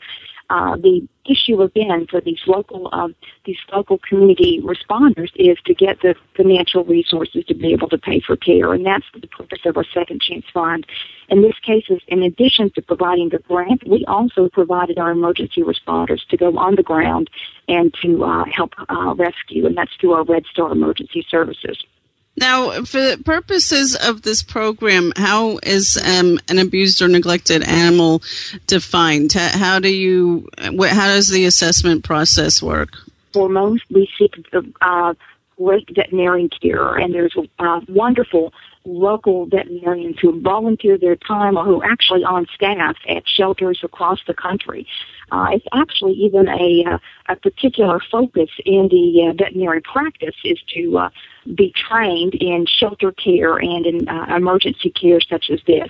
[0.49, 3.13] uh, the issue again for these local um,
[3.45, 8.21] these local community responders is to get the financial resources to be able to pay
[8.21, 10.85] for care, and that's the purpose of our Second Chance Fund.
[11.27, 16.25] In this case, in addition to providing the grant, we also provided our emergency responders
[16.29, 17.29] to go on the ground
[17.67, 21.83] and to uh, help uh, rescue, and that's through our Red Star Emergency Services.
[22.37, 28.21] Now, for the purposes of this program, how is um, an abused or neglected animal
[28.67, 29.33] defined?
[29.33, 30.47] How do you?
[30.59, 32.89] How does the assessment process work?
[33.33, 34.35] For most, we seek
[34.81, 35.15] uh,
[35.57, 38.53] great veterinarian care, and there's uh, wonderful
[38.85, 44.19] local veterinarians who volunteer their time or who are actually on staff at shelters across
[44.27, 44.87] the country.
[45.31, 50.59] Uh, it's actually even a, uh, a particular focus in the uh, veterinary practice is
[50.73, 51.09] to uh,
[51.55, 55.89] be trained in shelter care and in emergency care such as this.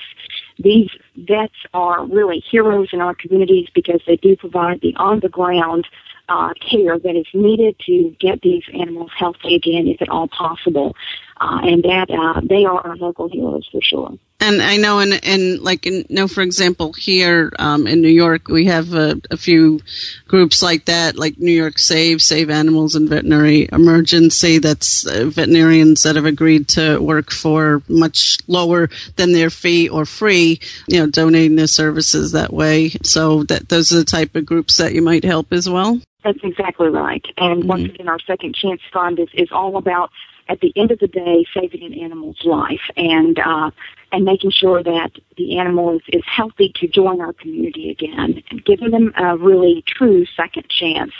[0.59, 5.29] These vets are really heroes in our communities because they do provide the on the
[5.29, 5.87] ground
[6.29, 10.95] uh, care that is needed to get these animals healthy again, if at all possible.
[11.39, 14.17] Uh, and that uh, they are our local heroes for sure.
[14.39, 18.47] And I know, in, in like, in, know, for example, here um, in New York,
[18.47, 19.79] we have a, a, few
[20.27, 24.59] groups like that, like New York Save, Save Animals and Veterinary Emergency.
[24.59, 30.05] That's uh, veterinarians that have agreed to work for much lower than their fee or
[30.05, 32.89] free, you know, donating their services that way.
[33.03, 35.99] So that those are the type of groups that you might help as well.
[36.27, 37.25] That's exactly right.
[37.37, 37.69] And mm-hmm.
[37.69, 40.11] once again, our Second Chance Fund is, is all about
[40.49, 43.71] at the end of the day, saving an animal's life and uh,
[44.11, 48.65] and making sure that the animal is, is healthy to join our community again and
[48.65, 51.13] giving them a really true second chance.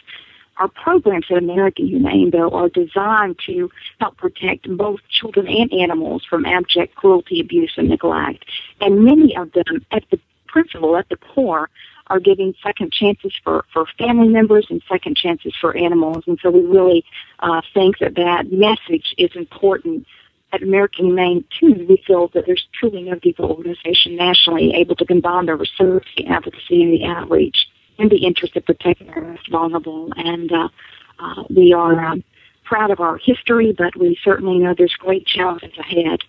[0.58, 3.70] Our programs at American Humane, though, are designed to
[4.02, 8.44] help protect both children and animals from abject cruelty, abuse, and neglect.
[8.82, 11.70] And many of them, at the principle, at the core,
[12.10, 16.24] are giving second chances for, for family members and second chances for animals.
[16.28, 17.04] And so we really
[17.40, 20.06] uh, think that that message is important.
[20.54, 25.06] At American Humane, too, we feel that there's truly no deeper organization nationally able to
[25.06, 27.68] combine the research, the advocacy, and the outreach
[27.98, 30.10] in the interest of protecting our most vulnerable.
[30.16, 30.70] And uh,
[31.20, 32.24] uh, we are um,
[32.64, 36.20] proud of our history, but we certainly know there's great challenges ahead.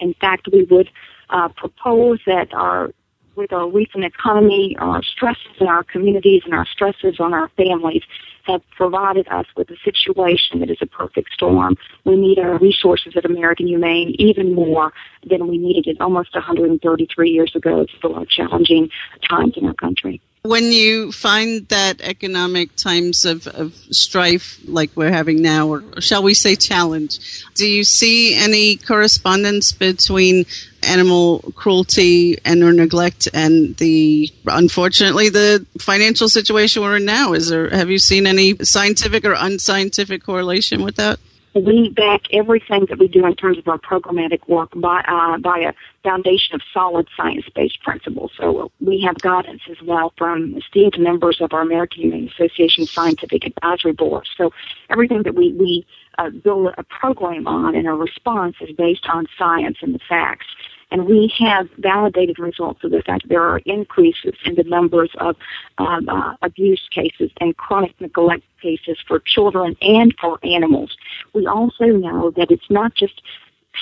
[0.00, 0.90] In fact, we would
[1.30, 2.92] uh, propose that our
[3.36, 8.02] with our recent economy, our stresses in our communities, and our stresses on our families
[8.44, 11.76] have provided us with a situation that is a perfect storm.
[12.04, 14.92] We need our resources at American Humane even more
[15.28, 17.80] than we needed it almost 133 years ago.
[17.80, 18.88] It's still our challenging
[19.28, 20.20] times in our country.
[20.46, 26.22] When you find that economic times of, of strife like we're having now, or shall
[26.22, 30.44] we say challenge, do you see any correspondence between
[30.82, 37.32] animal cruelty and or neglect and the unfortunately the financial situation we're in now?
[37.32, 41.18] Is there have you seen any scientific or unscientific correlation with that
[41.60, 45.58] we back everything that we do in terms of our programmatic work by uh, by
[45.58, 48.30] a foundation of solid science-based principles.
[48.36, 53.44] So we have guidance as well from esteemed members of our American Humane Association Scientific
[53.46, 54.26] Advisory Board.
[54.36, 54.52] So
[54.90, 55.86] everything that we we
[56.18, 60.46] uh, build a program on and a response is based on science and the facts.
[60.90, 65.36] And we have validated results of the fact there are increases in the numbers of
[65.78, 70.96] um, uh, abuse cases and chronic neglect cases for children and for animals.
[71.32, 73.20] We also know that it's not just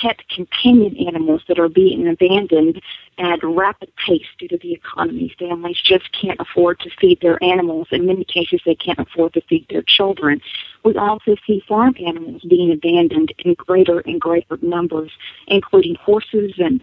[0.01, 2.81] pet companion animals that are being abandoned
[3.17, 5.33] at rapid pace due to the economy.
[5.39, 7.87] Families just can't afford to feed their animals.
[7.91, 10.41] In many cases, they can't afford to feed their children.
[10.83, 15.11] We also see farm animals being abandoned in greater and greater numbers,
[15.47, 16.81] including horses and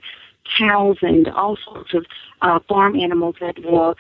[0.59, 2.05] cows and all sorts of
[2.41, 3.95] uh, farm animals that were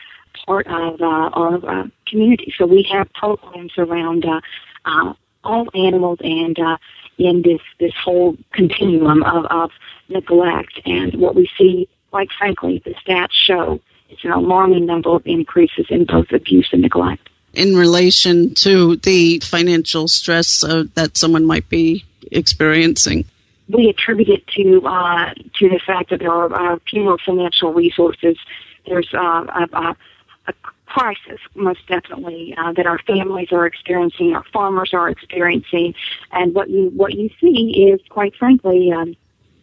[0.46, 2.52] part of uh, our uh, community.
[2.56, 4.40] So we have programs around uh,
[4.84, 5.12] uh,
[5.44, 6.76] all animals and uh,
[7.18, 9.70] in this this whole continuum of, of
[10.08, 10.80] neglect.
[10.84, 15.86] And what we see, quite frankly, the stats show it's an alarming number of increases
[15.88, 17.28] in both abuse and neglect.
[17.54, 23.24] In relation to the financial stress uh, that someone might be experiencing
[23.72, 28.36] we attribute it to uh, to the fact that there are uh, fewer financial resources.
[28.86, 29.96] There's uh, a, a,
[30.46, 30.54] a
[30.86, 35.94] crisis, most definitely, uh, that our families are experiencing, our farmers are experiencing,
[36.32, 39.16] and what you what you see is, quite frankly, um,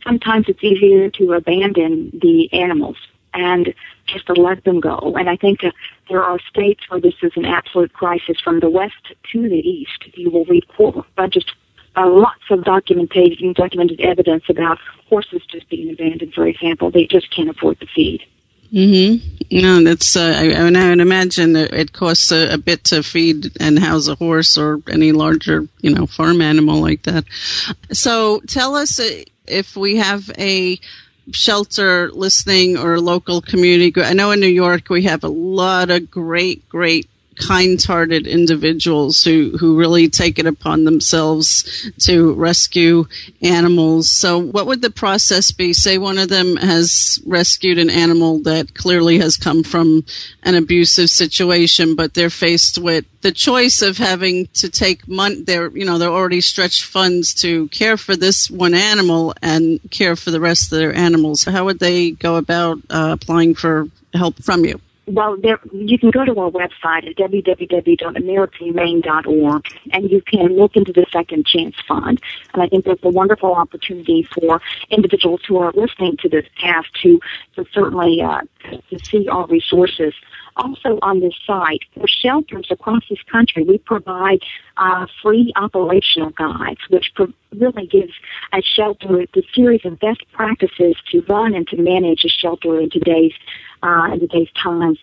[0.04, 2.98] sometimes it's easier to abandon the animals
[3.34, 3.74] and
[4.08, 5.16] just to let them go.
[5.18, 5.72] And I think uh,
[6.10, 10.04] there are states where this is an absolute crisis from the west to the east.
[10.16, 10.66] You will read
[11.30, 11.52] just
[11.96, 16.92] uh, lots of documented, documented evidence about horses just being abandoned, for example.
[16.92, 18.24] They just can't afford to feed.
[18.74, 19.58] Mm-hmm.
[19.58, 20.16] No, that's.
[20.16, 24.14] Uh, I, I, would imagine it costs a, a, bit to feed and house a
[24.14, 27.26] horse or any larger, you know, farm animal like that.
[27.92, 30.80] So, tell us uh, if we have a
[31.32, 33.94] shelter listening or local community.
[34.02, 37.10] I know in New York we have a lot of great, great
[37.40, 43.06] kind-hearted individuals who, who really take it upon themselves to rescue
[43.42, 44.10] animals.
[44.10, 45.74] So what would the process be?
[45.74, 50.06] Say one of them has rescued an animal that clearly has come from
[50.44, 55.42] an abusive situation, but they're faced with the choice of having to take money.
[55.42, 60.16] They're, you know, they're already stretched funds to care for this one animal and care
[60.16, 61.44] for the rest of their animals.
[61.44, 64.80] How would they go about uh, applying for help from you?
[65.10, 70.94] Well, there, you can go to our website at www.americanhumane.org and you can look into
[70.94, 72.22] the Second Chance Fund.
[72.54, 76.94] And I think that's a wonderful opportunity for individuals who are listening to this cast
[77.02, 77.20] to,
[77.56, 78.42] to certainly uh,
[78.90, 80.14] to see our resources.
[80.60, 84.42] Also on this site, for shelters across this country, we provide
[84.76, 88.12] uh, free operational guides, which pro- really gives
[88.52, 92.90] a shelter the series of best practices to run and to manage a shelter in
[92.90, 93.32] today's
[93.84, 95.00] uh, in today's times.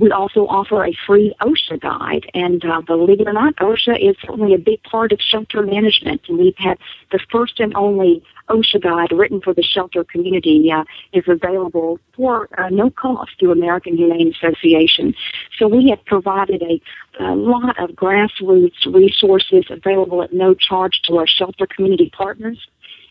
[0.00, 4.16] We also offer a free OSHA guide, and uh, believe it or not, OSHA is
[4.22, 6.22] certainly a big part of shelter management.
[6.26, 6.78] And we've had
[7.12, 12.48] the first and only OSHA guide written for the shelter community uh, is available for
[12.58, 15.14] uh, no cost through American Humane Association.
[15.58, 16.80] So we have provided a,
[17.22, 22.58] a lot of grassroots resources available at no charge to our shelter community partners.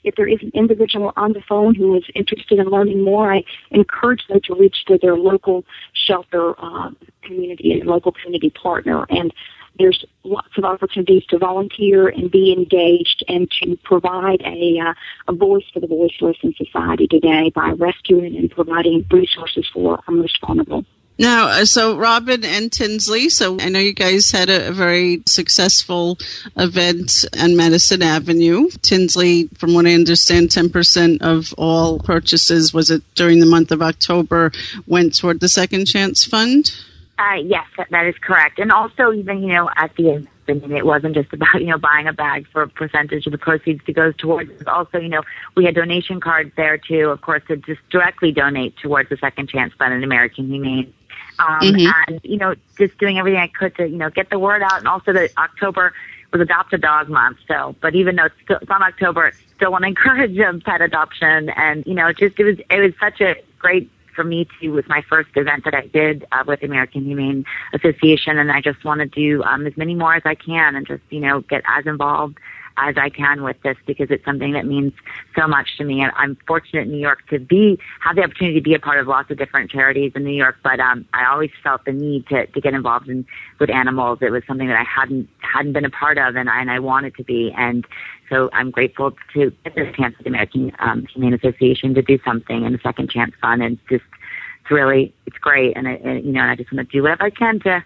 [0.04, 3.43] If there is an individual on the phone who is interested in learning more, I
[3.72, 6.91] encourage them to reach to their local shelter uh,
[7.24, 9.06] community and local community partner.
[9.10, 9.34] And
[9.78, 14.93] there's lots of opportunities to volunteer and be engaged and to provide a, uh,
[15.30, 20.14] a voice for the voiceless in society today by rescuing and providing resources for our
[20.14, 20.86] most vulnerable.
[21.20, 25.22] Now, uh, so Robin and Tinsley, so I know you guys had a, a, very
[25.26, 26.17] successful
[26.55, 28.70] event on Madison Avenue.
[28.82, 33.82] Tinsley, from what I understand, 10% of all purchases, was it during the month of
[33.82, 34.53] October,
[34.88, 36.72] went toward the Second Chance Fund?
[37.20, 38.57] Uh, yes, that, that is correct.
[38.57, 41.78] And also, even, you know, at the end, I it wasn't just about, you know,
[41.78, 44.51] buying a bag for a percentage of the proceeds to go towards.
[44.67, 45.24] Also, you know,
[45.57, 49.49] we had donation cards there too, of course, to just directly donate towards the Second
[49.49, 50.93] Chance Fund and American Humane
[51.39, 51.91] um, mm-hmm.
[52.07, 54.79] and you know just doing everything I could to you know get the word out,
[54.79, 55.93] and also that October
[56.31, 57.39] was Adopt a Dog Month.
[57.47, 60.61] So, but even though it's, still, it's on October, I still want to encourage um,
[60.61, 64.47] pet adoption, and you know, just it was it was such a great for me
[64.59, 68.51] to was my first event that I did uh, with the American Humane Association, and
[68.51, 71.21] I just want to do um, as many more as I can, and just you
[71.21, 72.37] know get as involved
[72.80, 74.93] as I can with this because it's something that means
[75.38, 76.01] so much to me.
[76.01, 78.99] And I'm fortunate in New York to be have the opportunity to be a part
[78.99, 80.57] of lots of different charities in New York.
[80.63, 83.25] But um, I always felt the need to to get involved in
[83.59, 84.19] with animals.
[84.21, 86.80] It was something that I hadn't hadn't been a part of, and I and I
[86.80, 87.53] wanted to be.
[87.57, 87.86] And
[88.30, 92.19] so I'm grateful to get this chance with the American um, Humane Association to do
[92.23, 94.21] something and the Second Chance Fund, and it's just
[94.61, 95.75] it's really it's great.
[95.75, 97.84] And, I, and you know, and I just want to do whatever I can to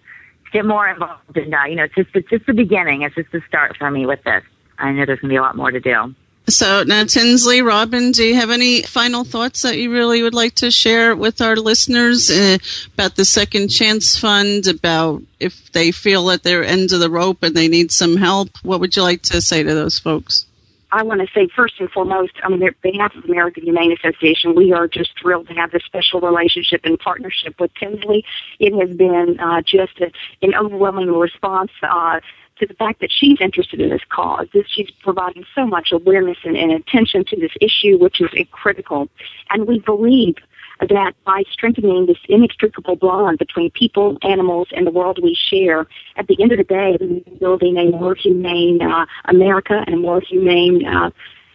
[0.51, 1.35] get more involved.
[1.35, 3.01] And uh, you know, it's just it's just the beginning.
[3.01, 4.43] It's just the start for me with this.
[4.83, 6.13] I know there's going to be a lot more to do.
[6.49, 10.55] So now, Tinsley, Robin, do you have any final thoughts that you really would like
[10.55, 12.57] to share with our listeners uh,
[12.93, 14.67] about the Second Chance Fund?
[14.67, 18.49] About if they feel at their end of the rope and they need some help,
[18.63, 20.45] what would you like to say to those folks?
[20.91, 24.73] I want to say first and foremost, on behalf of the American Humane Association, we
[24.73, 28.23] are just thrilled to have this special relationship and partnership with Tinsley.
[28.59, 30.11] It has been uh, just a,
[30.43, 31.71] an overwhelming response.
[31.81, 32.19] Uh,
[32.59, 36.37] to the fact that she's interested in this cause, that she's providing so much awareness
[36.43, 39.09] and, and attention to this issue, which is critical.
[39.49, 40.35] And we believe
[40.79, 45.87] that by strengthening this inextricable bond between people, animals, and the world we share,
[46.17, 49.97] at the end of the day, we're building a more humane uh, America and a
[49.97, 51.09] more humane uh,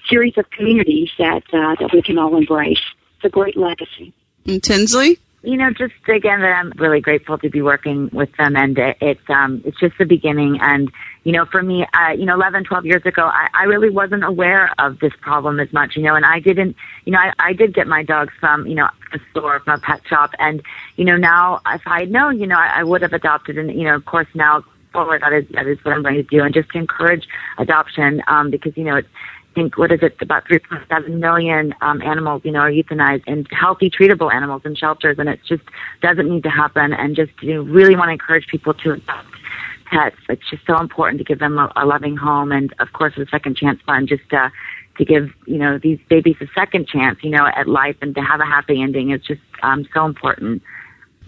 [0.08, 2.80] series of communities that uh, that we can all embrace.
[3.16, 4.12] It's a great legacy.
[4.46, 5.18] And Tinsley?
[5.48, 9.30] You know, just again that I'm really grateful to be working with them, and it's
[9.30, 10.58] um it's just the beginning.
[10.60, 10.92] And
[11.24, 14.24] you know, for me, uh, you know, 11, 12 years ago, I, I really wasn't
[14.24, 16.76] aware of this problem as much, you know, and I didn't,
[17.06, 19.80] you know, I, I did get my dogs from, you know, a store, from a
[19.80, 20.62] pet shop, and
[20.96, 23.72] you know, now if I had known, you know, I, I would have adopted, and
[23.72, 26.42] you know, of course now forward that is that is what I'm going to do,
[26.42, 27.26] and just to encourage
[27.56, 29.08] adoption, um, because you know, it's
[29.54, 33.90] think what is it about 3.7 million um, animals you know are euthanized and healthy
[33.90, 35.62] treatable animals in shelters and it just
[36.02, 36.92] doesn't need to happen.
[36.92, 39.28] And just you know, really want to encourage people to adopt
[39.90, 40.16] pets.
[40.28, 43.26] It's just so important to give them a, a loving home and of course the
[43.30, 44.50] second chance fund just uh,
[44.98, 48.20] to give you know these babies a second chance you know at life and to
[48.20, 50.62] have a happy ending is just um, so important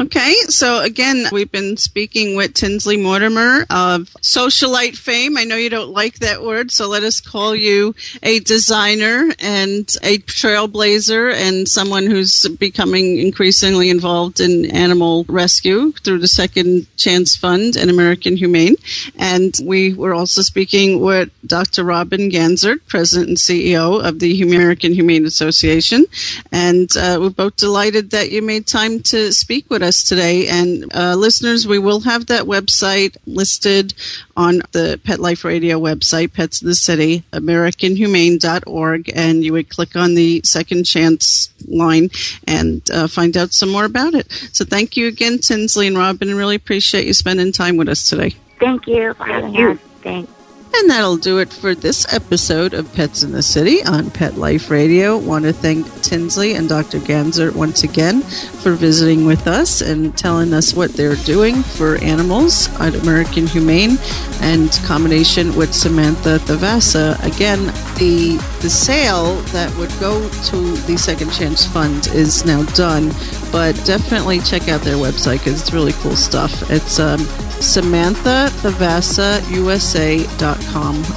[0.00, 5.36] Okay, so again, we've been speaking with Tinsley Mortimer of socialite fame.
[5.36, 9.86] I know you don't like that word, so let us call you a designer and
[10.02, 17.36] a trailblazer and someone who's becoming increasingly involved in animal rescue through the Second Chance
[17.36, 18.76] Fund and American Humane.
[19.18, 21.84] And we were also speaking with Dr.
[21.84, 26.06] Robin Ganzert, President and CEO of the American Humane Association.
[26.52, 30.48] And uh, we're both delighted that you made time to speak with us today.
[30.48, 33.94] And uh, listeners, we will have that website listed
[34.36, 39.96] on the Pet Life Radio website, Pets of the City, AmericanHumane.org, and you would click
[39.96, 42.10] on the Second Chance line
[42.46, 44.30] and uh, find out some more about it.
[44.52, 46.34] So thank you again, Tinsley and Robin.
[46.34, 48.34] Really appreciate you spending time with us today.
[48.58, 49.78] Thank you for having us.
[50.02, 50.39] Thanks.
[50.74, 54.70] And that'll do it for this episode of Pets in the City on Pet Life
[54.70, 55.18] Radio.
[55.18, 56.98] Want to thank Tinsley and Dr.
[56.98, 62.68] Ganzert once again for visiting with us and telling us what they're doing for animals
[62.80, 63.98] at American Humane
[64.40, 67.22] and combination with Samantha Thavasa.
[67.24, 67.66] Again,
[67.98, 73.08] the the sale that would go to the Second Chance Fund is now done,
[73.50, 76.70] but definitely check out their website because it's really cool stuff.
[76.70, 77.20] It's um,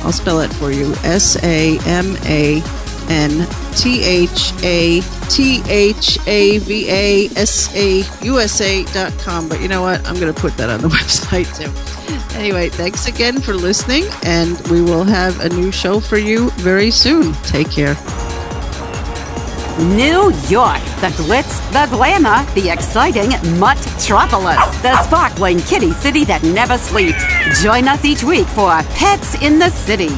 [0.03, 2.61] I'll spell it for you S A M A
[3.09, 9.49] N T H A T H A V A S A USA.com.
[9.49, 10.05] But you know what?
[10.07, 12.37] I'm going to put that on the website too.
[12.37, 16.91] Anyway, thanks again for listening, and we will have a new show for you very
[16.91, 17.33] soon.
[17.43, 17.95] Take care.
[19.79, 26.77] New York, the glitz, the glamour, the exciting Muttropolis, the sparkling kitty city that never
[26.77, 27.23] sleeps.
[27.61, 30.09] Join us each week for Pets in the City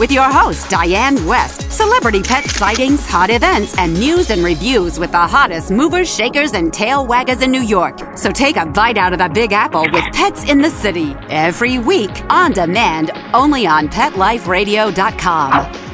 [0.00, 1.70] with your host, Diane West.
[1.70, 6.72] Celebrity pet sightings, hot events, and news and reviews with the hottest movers, shakers, and
[6.72, 8.16] tail waggers in New York.
[8.16, 11.78] So take a bite out of the Big Apple with Pets in the City every
[11.78, 15.89] week on demand only on PetLifeRadio.com.